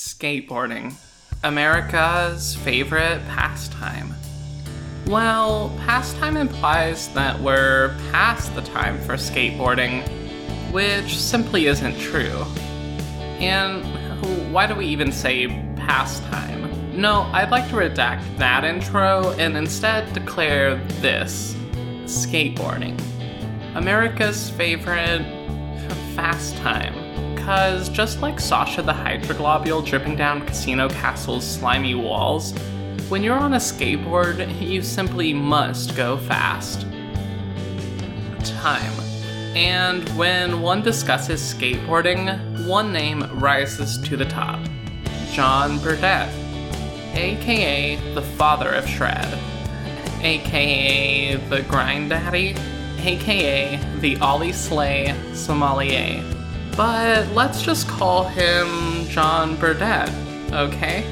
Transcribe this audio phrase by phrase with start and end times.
[0.00, 0.94] Skateboarding.
[1.44, 4.14] America's favorite pastime.
[5.06, 10.02] Well, pastime implies that we're past the time for skateboarding,
[10.72, 12.46] which simply isn't true.
[13.40, 13.84] And
[14.50, 16.98] why do we even say pastime?
[16.98, 21.54] No, I'd like to redact that intro and instead declare this
[22.04, 22.98] skateboarding.
[23.74, 25.26] America's favorite
[26.16, 26.99] fast time.
[27.40, 32.52] Because just like Sasha the Hydroglobule dripping down Casino Castle's slimy walls,
[33.08, 36.82] when you're on a skateboard, you simply must go fast.
[38.44, 38.92] Time.
[39.56, 44.60] And when one discusses skateboarding, one name rises to the top
[45.32, 46.30] John Birdette,
[47.14, 49.38] aka the father of Shred,
[50.20, 52.54] aka the Grind Daddy,
[52.98, 56.39] aka the Ollie Slay Sommelier.
[56.76, 60.12] But let's just call him John Birdette,
[60.52, 61.04] okay?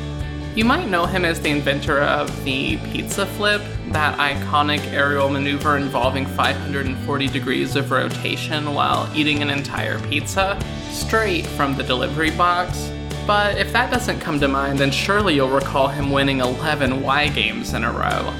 [0.54, 5.76] You might know him as the inventor of the pizza flip, that iconic aerial maneuver
[5.76, 10.58] involving 540 degrees of rotation while eating an entire pizza,
[10.90, 12.90] straight from the delivery box.
[13.26, 17.28] But if that doesn't come to mind, then surely you'll recall him winning 11 Y
[17.28, 18.34] games in a row.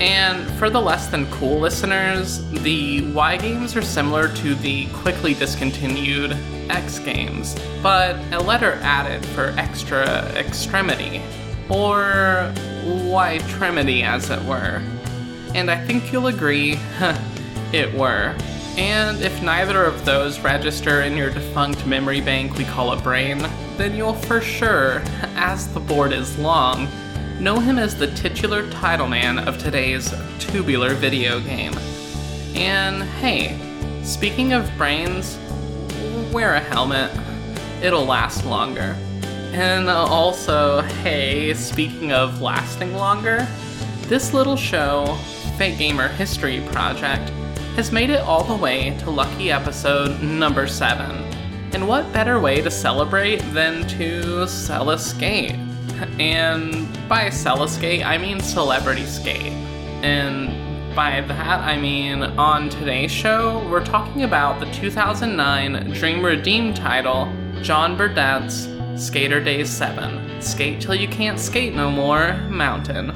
[0.00, 5.34] And for the less than cool listeners, the Y games are similar to the quickly
[5.34, 6.36] discontinued
[6.70, 10.04] X games, but a letter added for extra
[10.34, 11.20] extremity,
[11.68, 12.52] or
[12.84, 14.82] Y-tremity as it were.
[15.54, 16.78] And I think you'll agree,
[17.72, 18.34] it were.
[18.78, 23.38] And if neither of those register in your defunct memory bank we call a brain,
[23.76, 25.02] then you'll for sure,
[25.34, 26.88] as the board is long,
[27.40, 31.74] know him as the titular title man of today's tubular video game.
[32.54, 33.58] And hey,
[34.02, 35.38] speaking of brains,
[36.32, 37.10] wear a helmet.
[37.82, 38.96] It'll last longer.
[39.52, 43.46] And also, hey, speaking of lasting longer,
[44.02, 45.18] this little show,
[45.58, 47.30] Fake Gamer History Project,
[47.76, 51.10] has made it all the way to lucky episode number 7.
[51.72, 55.54] And what better way to celebrate than to sell a skate?
[56.18, 59.52] And by sell a skate, I mean celebrity skate.
[60.02, 60.59] And
[60.94, 67.32] by that, I mean on today's show, we're talking about the 2009 Dream Redeem title,
[67.62, 73.12] John Birdette's Sk8r Daze 7 Skate Till You Can't Skate No More Mountain.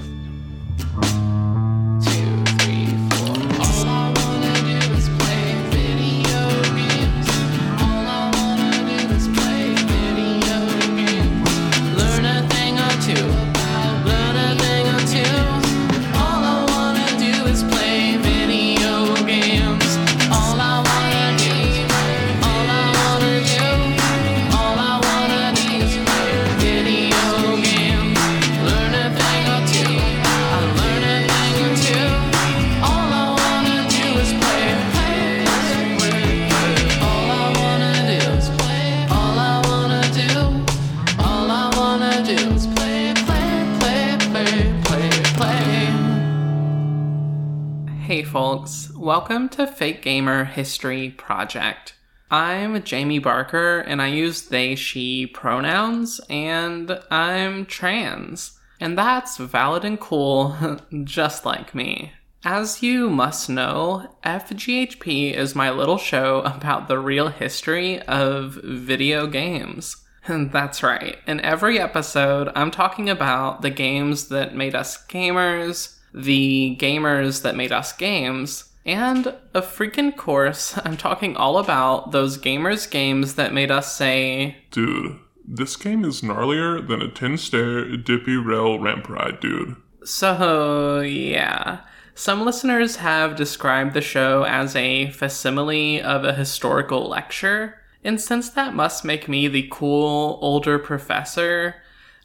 [48.34, 51.94] Folks, welcome to Fake Gamer History Project.
[52.32, 58.58] I'm Jamie Barker and I use they, she pronouns, and I'm trans.
[58.80, 60.56] And that's valid and cool,
[61.04, 62.10] just like me.
[62.44, 69.28] As you must know, FGHP is my little show about the real history of video
[69.28, 69.98] games.
[70.26, 71.18] That's right.
[71.26, 77.56] In every episode, I'm talking about the games that made us gamers, the gamers that
[77.56, 83.52] made us games, and a freaking course, I'm talking all about those gamers' games that
[83.52, 89.08] made us say, Dude, this game is gnarlier than a 10 stair dippy rail ramp
[89.08, 89.76] ride, dude.
[90.04, 91.80] So, yeah.
[92.14, 98.50] Some listeners have described the show as a facsimile of a historical lecture, and since
[98.50, 101.76] that must make me the cool older professor,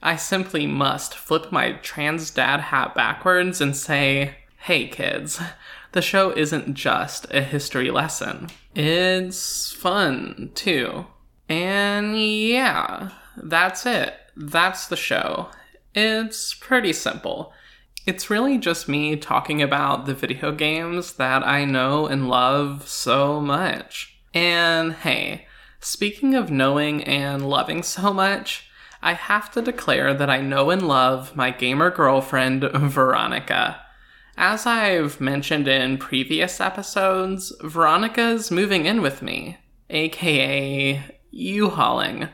[0.01, 5.41] I simply must flip my trans dad hat backwards and say, hey kids,
[5.91, 8.49] the show isn't just a history lesson.
[8.75, 11.07] It's fun, too.
[11.49, 14.13] And yeah, that's it.
[14.37, 15.49] That's the show.
[15.95, 17.51] It's pretty simple.
[18.05, 23.41] It's really just me talking about the video games that I know and love so
[23.41, 24.19] much.
[24.33, 25.47] And hey,
[25.79, 28.68] speaking of knowing and loving so much,
[29.01, 33.81] I have to declare that I know and love my gamer girlfriend, Veronica.
[34.37, 39.57] As I've mentioned in previous episodes, Veronica's moving in with me,
[39.89, 42.29] aka U-hauling.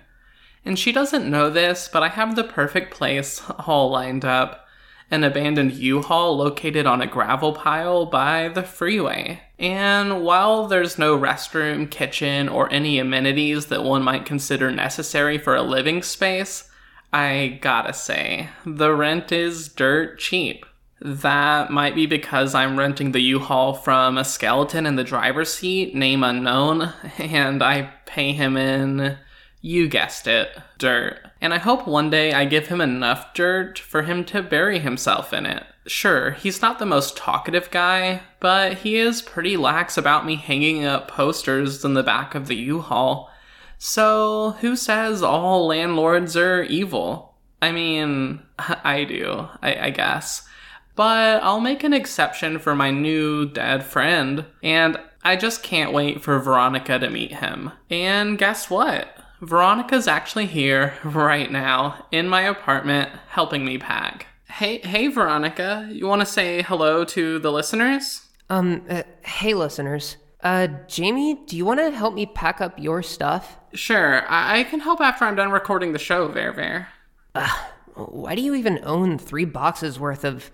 [0.64, 4.65] And she doesn't know this, but I have the perfect place all lined up
[5.12, 9.42] an abandoned U Haul located on a gravel pile by the freeway.
[9.60, 15.56] And while there's no restroom, kitchen, or any amenities that one might consider necessary for
[15.56, 16.70] a living space,
[17.14, 20.66] I gotta say, the rent is dirt cheap.
[21.02, 25.94] That might be because I'm renting the U-Haul from a skeleton in the driver's seat,
[25.94, 29.18] name unknown, and I pay him in,
[29.62, 31.20] you guessed it, dirt.
[31.46, 35.32] And I hope one day I give him enough dirt for him to bury himself
[35.32, 35.64] in it.
[35.86, 40.86] Sure, he's not the most talkative guy, but he is pretty lax about me hanging
[40.86, 43.30] up posters in the back of the U-Haul.
[43.78, 47.36] So, who says all landlords are evil?
[47.62, 50.48] I mean, I do, I, I guess
[50.96, 56.24] but I'll make an exception for my new dead friend, and I just can't wait
[56.24, 57.72] for Veronica to meet him.
[57.90, 59.15] And guess what?
[59.42, 64.28] Veronica's actually here right now in my apartment helping me pack.
[64.50, 68.26] Hey, hey Veronica, you want to say hello to the listeners?
[68.50, 70.18] Um, uh, hey listeners.
[70.42, 73.58] Uh, Jamie, do you want to help me pack up your stuff?
[73.74, 76.88] Sure, I-, I can help after I'm done recording the show, Ver
[77.34, 77.50] Uh,
[77.96, 80.52] why do you even own three boxes worth of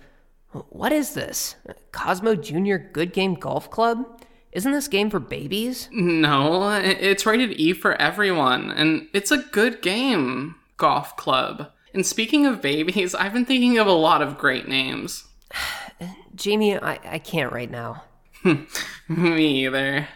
[0.68, 1.56] what is this?
[1.92, 4.22] Cosmo Junior Good Game Golf Club?
[4.52, 5.88] Isn't this game for babies?
[5.92, 11.70] No, it's rated E for everyone, and it's a good game, Golf Club.
[11.94, 15.24] And speaking of babies, I've been thinking of a lot of great names.
[16.34, 18.04] Jamie, I, I can't right now.
[19.08, 20.08] Me either.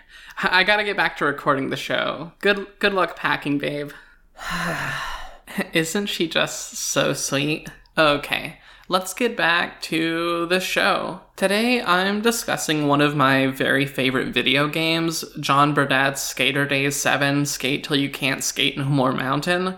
[0.43, 2.33] I gotta get back to recording the show.
[2.41, 3.93] Good good luck packing, babe.
[5.73, 7.71] Isn't she just so sweet?
[7.97, 11.21] Okay let's get back to the show.
[11.35, 17.47] Today I'm discussing one of my very favorite video games, John Birdette's Sk8r Daze 7
[17.47, 19.77] Skate Till You Can't Skate No More Mountain,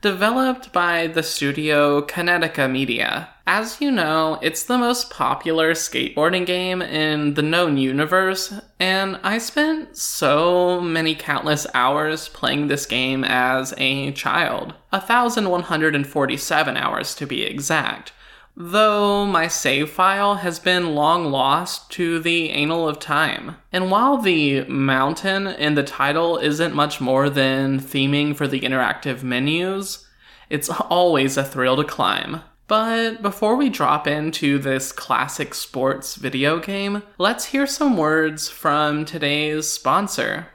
[0.00, 3.28] developed by the studio Kinetica Media.
[3.46, 9.38] As you know, it's the most popular skateboarding game in the known universe, and I
[9.38, 14.74] spent so many countless hours playing this game as a child.
[14.90, 18.12] 1,147 hours to be exact
[18.56, 23.56] though my save file has been long lost to the annal of time.
[23.70, 29.22] And while the mountain in the title isn't much more than theming for the interactive
[29.22, 30.06] menus,
[30.48, 32.40] it's always a thrill to climb.
[32.68, 39.04] But before we drop into this classic sports video game, let's hear some words from
[39.04, 40.48] today's sponsor.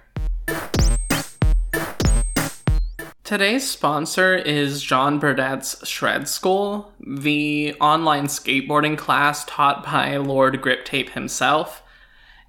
[3.31, 10.83] Today's sponsor is John Birdette's Shred School, the online skateboarding class taught by Lord Grip
[10.83, 11.81] Tape himself.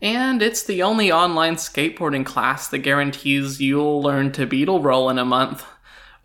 [0.00, 5.20] And it's the only online skateboarding class that guarantees you'll learn to beetle roll in
[5.20, 5.64] a month,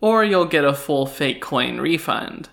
[0.00, 2.48] or you'll get a full fake coin refund.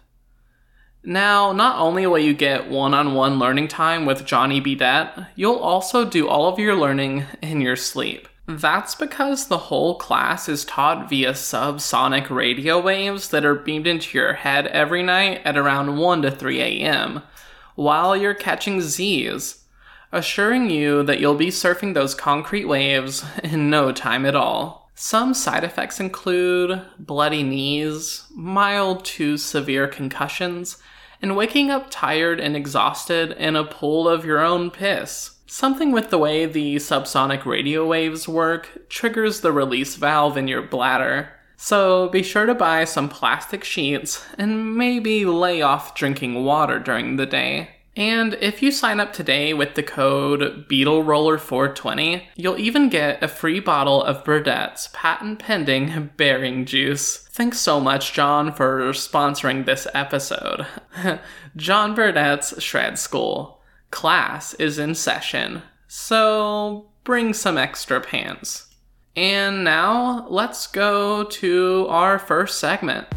[1.03, 5.55] Now, not only will you get one on one learning time with Johnny Bidet, you'll
[5.55, 8.27] also do all of your learning in your sleep.
[8.47, 14.15] That's because the whole class is taught via subsonic radio waves that are beamed into
[14.15, 17.23] your head every night at around 1 to 3 a.m.,
[17.73, 19.65] while you're catching Z's,
[20.11, 24.91] assuring you that you'll be surfing those concrete waves in no time at all.
[24.93, 30.77] Some side effects include bloody knees, mild to severe concussions,
[31.21, 35.34] and waking up tired and exhausted in a pool of your own piss.
[35.47, 40.63] Something with the way the subsonic radio waves work triggers the release valve in your
[40.63, 41.29] bladder.
[41.55, 47.15] So be sure to buy some plastic sheets and maybe lay off drinking water during
[47.15, 47.69] the day.
[47.97, 53.61] And if you sign up today with the code BeetleRoller420, you'll even get a free
[53.61, 57.19] bottle of Birdette's patent pending bearing juice.
[57.31, 60.67] Thanks so much, John, for sponsoring this episode.
[61.55, 63.54] John Birdette's Shred School
[63.95, 68.67] class is in session, so bring some extra pants.
[69.15, 73.07] And now let's go to our first segment.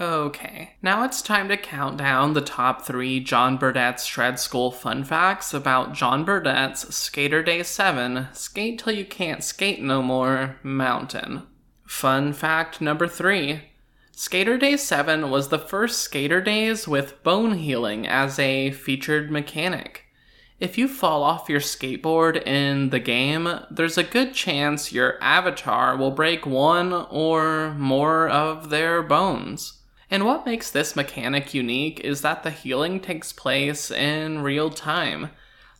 [0.00, 5.04] Okay, now it's time to count down the top three John Birdette's Shred School fun
[5.04, 11.42] facts about John Birdette's Skater Day 7 Skate Till You Can't Skate No More Mountain.
[11.86, 13.71] Fun fact number three
[14.24, 20.04] Skater Day 7 was the first Sk8r Daze with bone healing as a featured mechanic.
[20.60, 25.96] If you fall off your skateboard in the game, there's a good chance your avatar
[25.96, 29.80] will break one or more of their bones.
[30.08, 35.30] And what makes this mechanic unique is that the healing takes place in real time,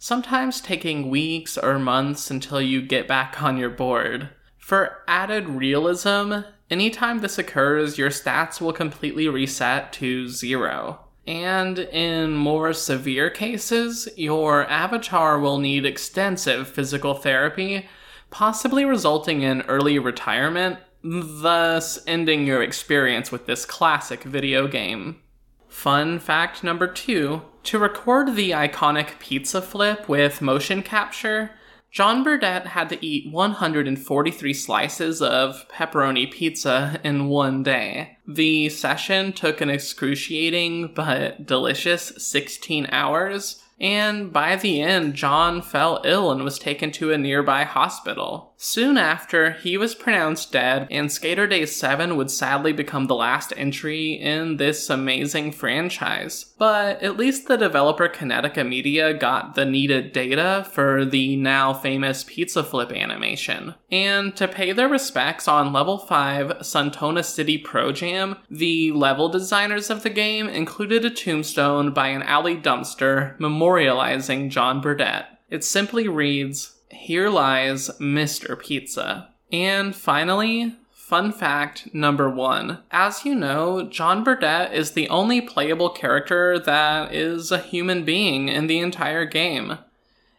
[0.00, 4.30] sometimes taking weeks or months until you get back on your board.
[4.58, 6.40] For added realism,
[6.72, 11.00] anytime this occurs, your stats will completely reset to zero.
[11.26, 17.86] And in more severe cases, your avatar will need extensive physical therapy,
[18.30, 25.20] possibly resulting in early retirement, thus ending your experience with this classic video game.
[25.68, 31.52] Fun fact number two to record the iconic pizza flip with motion capture,
[31.92, 38.16] John Birdette had to eat 143 slices of pepperoni pizza in one day.
[38.26, 46.00] The session took an excruciating but delicious 16 hours, and by the end, John fell
[46.06, 48.51] ill and was taken to a nearby hospital.
[48.64, 53.52] Soon after, he was pronounced dead, and Skater Day 7 would sadly become the last
[53.56, 56.54] entry in this amazing franchise.
[56.58, 62.22] But at least the developer Kinetica Media got the needed data for the now famous
[62.22, 63.74] pizza flip animation.
[63.90, 69.90] And to pay their respects on level 5 Suntona City Pro Jam, the level designers
[69.90, 75.26] of the game included a tombstone by an alley dumpster memorializing John Birdette.
[75.50, 78.58] It simply reads, Here lies Mr.
[78.58, 79.30] Pizza.
[79.50, 80.76] And finally,
[81.12, 82.78] Fun fact number one.
[82.90, 88.48] As you know, John Birdette is the only playable character that is a human being
[88.48, 89.76] in the entire game.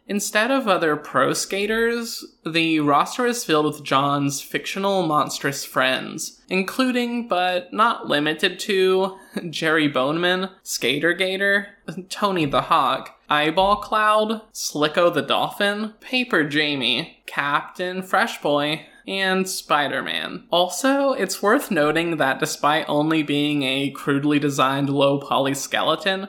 [0.06, 7.26] Instead of other pro skaters, the roster is filled with John's fictional monstrous friends, including
[7.26, 9.16] but not limited to
[9.50, 11.68] Jerry Boneman, Skater Gator,
[12.10, 20.02] Tony the Hawk, Eyeball Cloud, Slicko the Dolphin, Paper Jamie, Captain Fresh Boy, and Spider
[20.02, 20.44] Man.
[20.50, 26.28] Also, it's worth noting that despite only being a crudely designed low poly skeleton,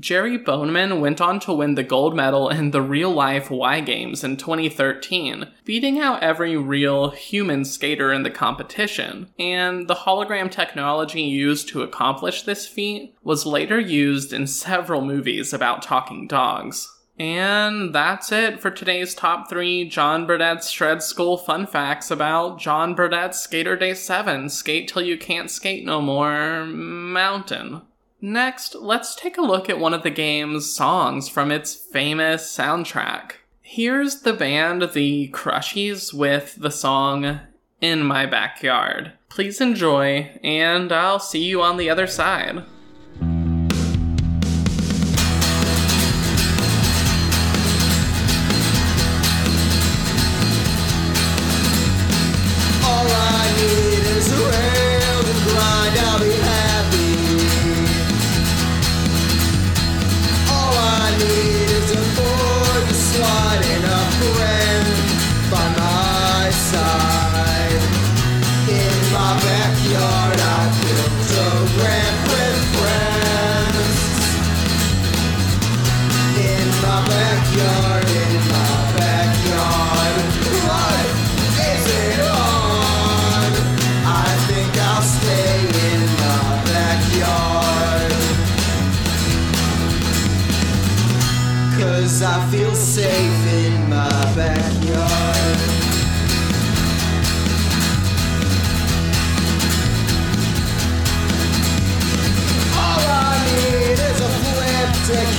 [0.00, 4.24] Jerry Boneman went on to win the gold medal in the real life Y Games
[4.24, 9.30] in 2013, beating out every real human skater in the competition.
[9.38, 15.52] And the hologram technology used to accomplish this feat was later used in several movies
[15.52, 16.90] about talking dogs.
[17.18, 22.94] And that's it for today's top three John Birdette's Shred School fun facts about John
[22.94, 27.82] Birdette's Skater Day 7 Skate Till You Can't Skate No More Mountain.
[28.26, 33.32] Next, let's take a look at one of the game's songs from its famous soundtrack.
[33.60, 37.40] Here's the band The Crushies with the song
[37.82, 39.12] In My Backyard.
[39.28, 42.64] Please enjoy, and I'll see you on the other side.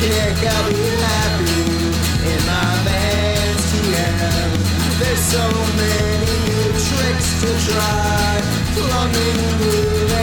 [0.05, 0.37] To.
[0.45, 1.65] I'll be happy
[2.31, 4.51] in my man's TM.
[4.99, 5.45] There's so
[5.81, 8.41] many new tricks to try.
[8.75, 10.14] Plumbing,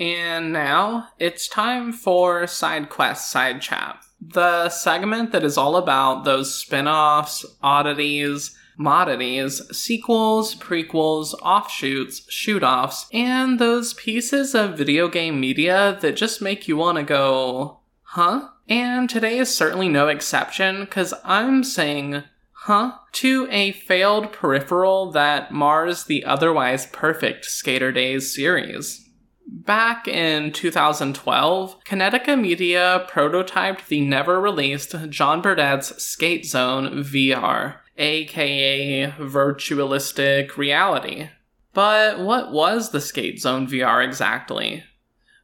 [0.00, 6.24] And now it's time for Side Quest Side Chat, the segment that is all about
[6.24, 15.06] those spin offs, oddities, modities, sequels, prequels, offshoots, shoot offs, and those pieces of video
[15.06, 18.48] game media that just make you want to go, huh?
[18.70, 25.52] And today is certainly no exception, because I'm saying, huh, to a failed peripheral that
[25.52, 29.09] mars the otherwise perfect Sk8r Daze series.
[29.52, 39.10] Back in 2012, Kinetica Media prototyped the never released John Birdette's Skate Zone VR, aka
[39.10, 41.30] virtualistic reality.
[41.72, 44.84] But what was the Skate Zone VR exactly?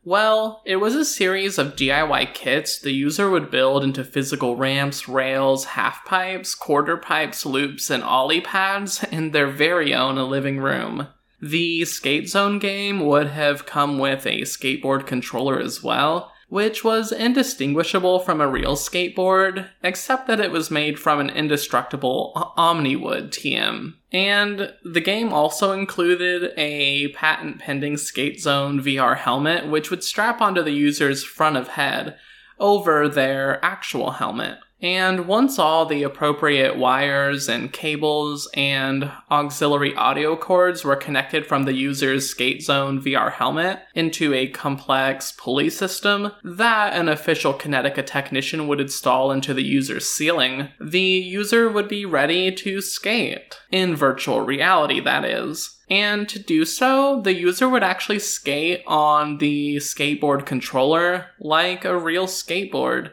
[0.04, 5.08] Well, it was a series of DIY kits the user would build into physical ramps,
[5.08, 11.08] rails, half pipes, quarter pipes, loops, and ollie pads in their very own living room.
[11.40, 17.12] The Skate Zone game would have come with a skateboard controller as well, which was
[17.12, 23.94] indistinguishable from a real skateboard, except that it was made from an indestructible Omniwood TM.
[24.12, 30.40] And the game also included a patent pending Skate Zone VR helmet, which would strap
[30.40, 32.16] onto the user's front of head
[32.58, 34.58] over their actual helmet.
[34.86, 41.64] And once all the appropriate wires and cables and auxiliary audio cords were connected from
[41.64, 48.06] the user's Skate Zone VR helmet into a complex pulley system that an official Kinetica
[48.06, 53.58] technician would install into the user's ceiling, the user would be ready to skate.
[53.72, 55.76] In virtual reality, that is.
[55.90, 61.98] And to do so, the user would actually skate on the skateboard controller like a
[61.98, 63.10] real skateboard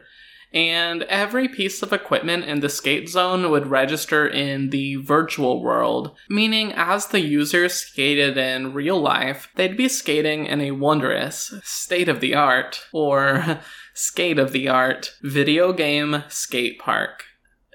[0.54, 6.12] and every piece of equipment in the skate zone would register in the virtual world,
[6.30, 12.08] meaning as the user skated in real life, they'd be skating in a wondrous, state
[12.08, 13.58] of the art, or
[13.94, 17.24] skate of the art, video game skate park.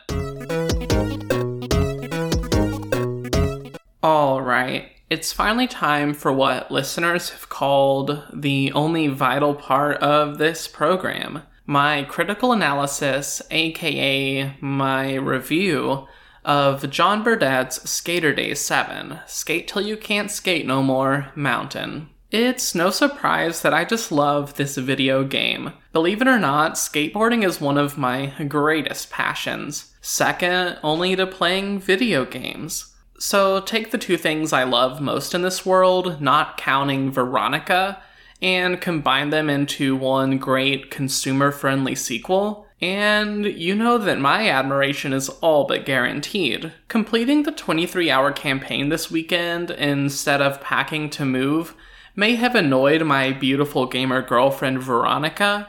[4.05, 10.69] Alright, it's finally time for what listeners have called the only vital part of this
[10.69, 16.09] program my critical analysis, aka my review,
[16.45, 22.09] of John Birdette's Skater Day 7 Skate Till You Can't Skate No More Mountain.
[22.33, 25.73] It's no surprise that I just love this video game.
[25.93, 31.79] Believe it or not, skateboarding is one of my greatest passions, second only to playing
[31.79, 32.90] video games.
[33.23, 38.03] So take the two things I love most in this world, not counting Veronica,
[38.41, 42.67] and combine them into one great consumer friendly sequel.
[42.81, 46.73] And you know that my admiration is all but guaranteed.
[46.89, 51.75] Completing the 23 hour campaign this weekend instead of packing to move
[52.17, 55.69] may have annoyed my beautiful gamer girlfriend Veronica,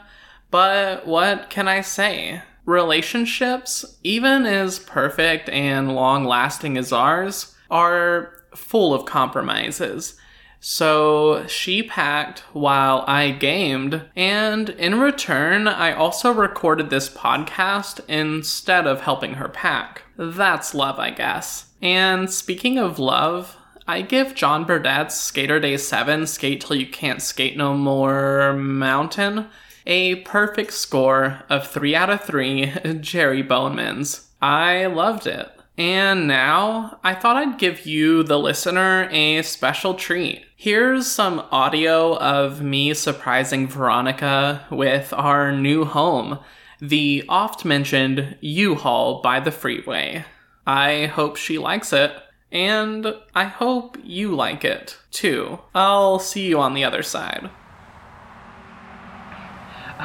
[0.50, 2.40] but what can I say?
[2.64, 10.16] Relationships, even as perfect and long lasting as ours, are full of compromises.
[10.64, 18.86] So she packed while I gamed, and in return, I also recorded this podcast instead
[18.86, 20.02] of helping her pack.
[20.16, 21.72] That's love, I guess.
[21.82, 23.56] And speaking of love,
[23.88, 29.48] I give John Birdette's Skater Day 7 Skate Till You Can't Skate No More Mountain
[29.86, 34.26] a perfect score of 3 out of 3 Jerry Bonemans.
[34.40, 35.50] I loved it.
[35.78, 40.44] And now, I thought I'd give you, the listener, a special treat.
[40.54, 46.38] Here's some audio of me surprising Veronica with our new home,
[46.80, 50.24] the oft mentioned U Haul by the freeway.
[50.66, 52.12] I hope she likes it,
[52.50, 55.58] and I hope you like it too.
[55.74, 57.50] I'll see you on the other side.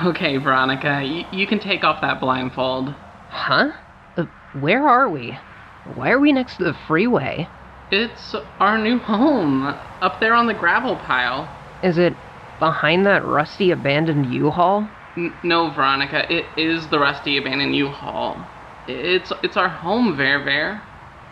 [0.05, 2.93] Okay, Veronica, y- you can take off that blindfold.
[3.29, 3.71] Huh?
[4.15, 5.38] Uh, where are we?
[5.83, 7.49] Why are we next to the freeway?
[7.89, 9.63] It's our new home,
[10.01, 11.49] up there on the gravel pile.
[11.81, 12.17] Is it
[12.60, 14.91] behind that rusty abandoned U-Haul?
[15.15, 18.47] N- no, Veronica, it is the rusty abandoned U-Haul.
[18.88, 20.83] It's it's our home, Ver Ver.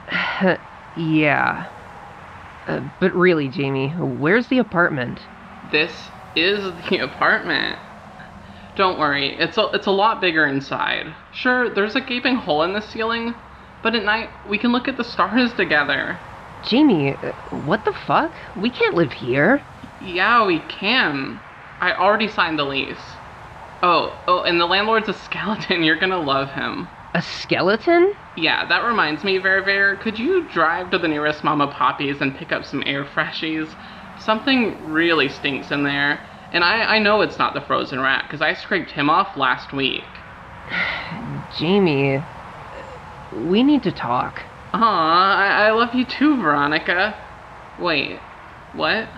[0.95, 1.67] Yeah.
[2.65, 5.27] Uh, but really, Jamie, where's the apartment?
[5.63, 7.79] This is the apartment.
[8.75, 11.13] Don't worry, it's a, it's a lot bigger inside.
[11.33, 13.33] Sure, there's a gaping hole in the ceiling,
[13.81, 16.19] but at night we can look at the stars together.
[16.65, 17.11] Jamie,
[17.65, 18.31] what the fuck?
[18.57, 19.61] We can't live here.
[20.03, 21.39] Yeah, we can.
[21.79, 22.97] I already signed the lease.
[23.81, 25.83] Oh, oh, and the landlord's a skeleton.
[25.85, 26.87] You're gonna love him.
[27.13, 28.13] A skeleton?
[28.35, 32.35] Yeah, that reminds me, Ver Ver, could you drive to the nearest Mama Poppy's and
[32.35, 33.73] pick up some air freshies?
[34.19, 36.19] Something really stinks in there.
[36.51, 39.73] And I, I know it's not the frozen rat, because I scraped him off last
[39.73, 40.03] week.
[41.49, 42.23] Jamie,
[43.31, 44.41] we need to talk.
[44.73, 47.15] Aw, I, I love you too, Veronica.
[47.77, 48.21] Wait,
[48.71, 49.09] what?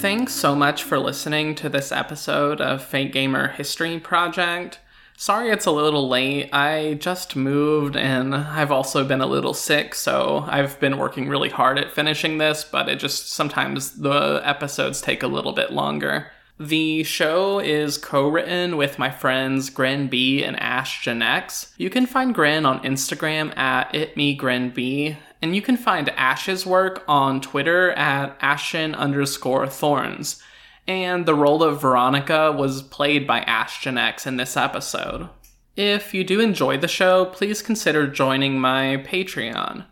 [0.00, 4.80] Thanks so much for listening to this episode of Fake Gamer History Project.
[5.18, 6.48] Sorry it's a little late.
[6.54, 11.50] I just moved and I've also been a little sick, so I've been working really
[11.50, 16.28] hard at finishing this, but it just sometimes the episodes take a little bit longer.
[16.60, 21.72] The show is co written with my friends Gren Bee and Ashe Ginex.
[21.78, 27.40] You can find Gren on Instagram at itmegrenbee, and you can find Ashe's work on
[27.40, 30.42] Twitter at ashen underscore thorns.
[30.86, 35.30] And the role of Veronica was played by Ashe Ginex in this episode.
[35.76, 39.86] If you do enjoy the show, please consider joining my Patreon.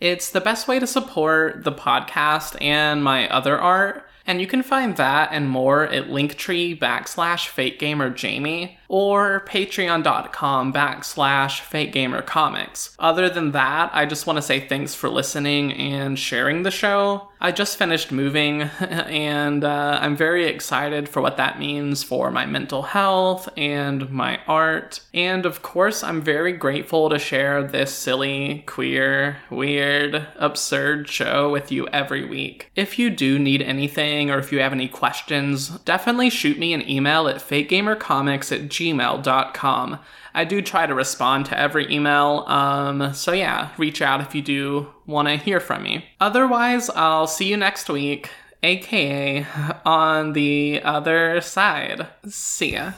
[0.00, 4.62] It's the best way to support the podcast and my other art, and you can
[4.62, 12.94] find that and more at linktree backslash fakegamerjamie or patreon.com backslash fakegamercomics.
[12.98, 17.28] Other than that, I just want to say thanks for listening and sharing the show.
[17.44, 22.46] I just finished moving and uh, I'm very excited for what that means for my
[22.46, 25.00] mental health and my art.
[25.12, 31.70] And of course, I'm very grateful to share this silly, queer, weird, absurd show with
[31.70, 32.70] you every week.
[32.74, 36.88] If you do need anything or if you have any questions, definitely shoot me an
[36.88, 39.98] email at fakegamercomics at gmail.com.
[40.34, 44.42] I do try to respond to every email, um, so yeah, reach out if you
[44.42, 46.06] do want to hear from me.
[46.20, 48.30] Otherwise, I'll see you next week,
[48.62, 49.46] aka
[49.84, 52.08] on the other side.
[52.28, 52.92] See ya.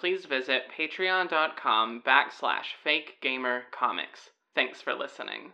[0.00, 4.30] Please visit patreon.com backslash fakegamercomics.
[4.54, 5.52] Thanks for listening.